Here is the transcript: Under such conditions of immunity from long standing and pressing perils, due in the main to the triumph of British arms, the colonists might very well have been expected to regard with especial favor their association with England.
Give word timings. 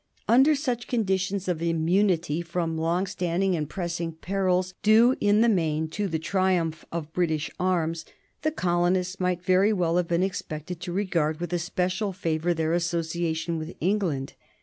Under 0.27 0.55
such 0.55 0.87
conditions 0.87 1.47
of 1.47 1.61
immunity 1.61 2.41
from 2.41 2.75
long 2.75 3.05
standing 3.05 3.55
and 3.55 3.69
pressing 3.69 4.13
perils, 4.13 4.73
due 4.81 5.15
in 5.21 5.41
the 5.41 5.47
main 5.47 5.87
to 5.89 6.07
the 6.07 6.17
triumph 6.17 6.83
of 6.91 7.13
British 7.13 7.51
arms, 7.59 8.03
the 8.41 8.49
colonists 8.49 9.19
might 9.19 9.43
very 9.45 9.71
well 9.71 9.97
have 9.97 10.07
been 10.07 10.23
expected 10.23 10.79
to 10.79 10.91
regard 10.91 11.39
with 11.39 11.53
especial 11.53 12.13
favor 12.13 12.51
their 12.51 12.73
association 12.73 13.59
with 13.59 13.75
England. 13.79 14.33